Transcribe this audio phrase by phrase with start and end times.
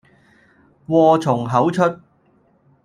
[0.87, 1.99] 禍從口出